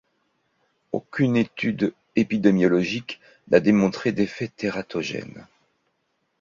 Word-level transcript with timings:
Aucune 0.93 1.35
étude 1.35 1.93
épidémiologique 2.15 3.21
n’a 3.51 3.59
démontré 3.59 4.11
d’effet 4.11 4.47
tératogène. 4.47 5.45